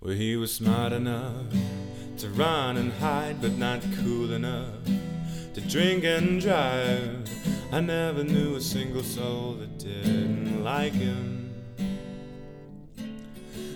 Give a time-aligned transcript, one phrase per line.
[0.00, 1.52] Well, he was smart enough
[2.18, 4.84] to run and hide, but not cool enough
[5.54, 7.28] to drink and drive.
[7.72, 11.52] I never knew a single soul that didn't like him.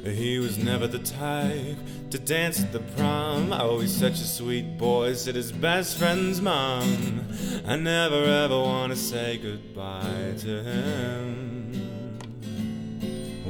[0.04, 1.76] He was never the type
[2.10, 3.52] to dance at the prom.
[3.52, 7.26] Oh, he's such a sweet boy, said his best friend's mom.
[7.66, 11.91] I never ever want to say goodbye to him.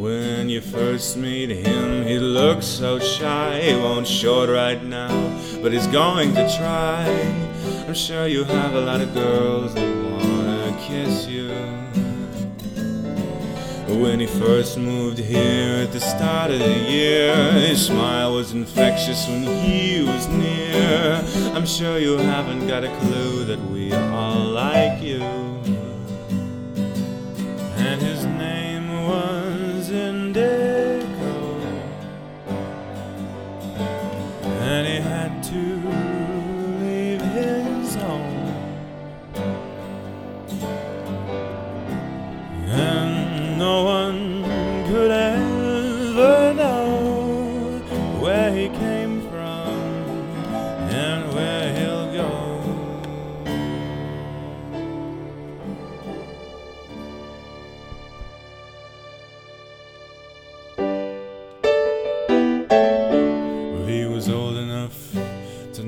[0.03, 3.61] When you first meet him, he looks so shy.
[3.61, 5.15] He won't show it right now,
[5.63, 7.07] but he's going to try.
[7.87, 11.51] I'm sure you have a lot of girls that wanna kiss you.
[14.03, 19.29] When he first moved here at the start of the year, his smile was infectious
[19.29, 21.23] when he was near.
[21.55, 25.23] I'm sure you haven't got a clue that we all like you.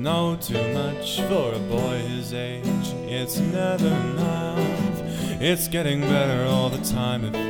[0.05, 2.93] Know too much for a boy his age.
[3.09, 5.01] It's never enough.
[5.41, 7.41] It's getting better all the time if you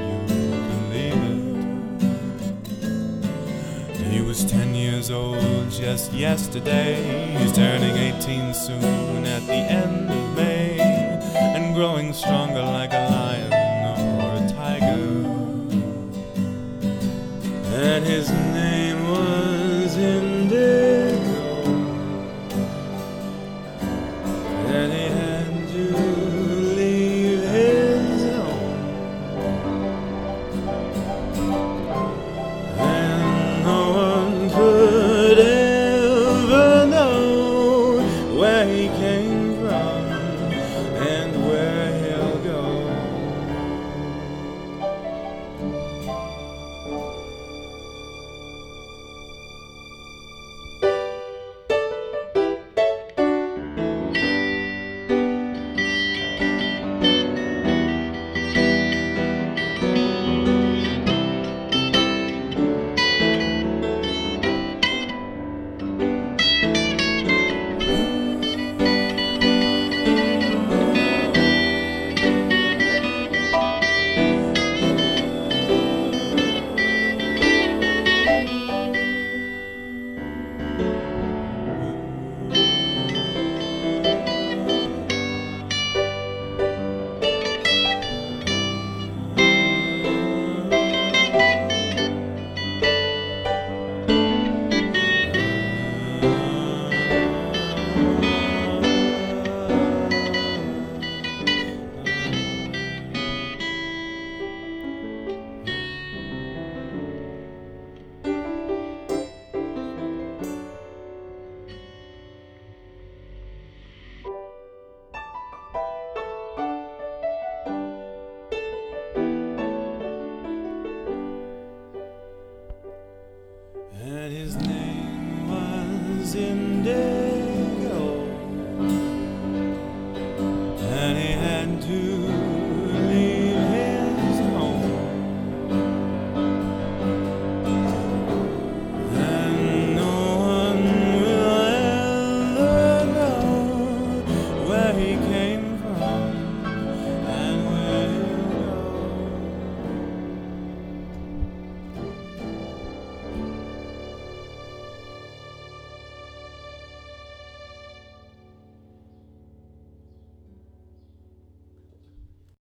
[0.72, 1.22] believe
[3.92, 4.08] it.
[4.10, 7.36] He was 10 years old just yesterday.
[7.38, 10.80] He's turning 18 soon at the end of May.
[10.80, 12.85] And growing stronger like